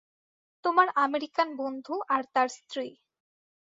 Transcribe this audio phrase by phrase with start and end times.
[0.63, 2.87] তোমার আমেরিকান বন্ধু আর তার স্ত্রী।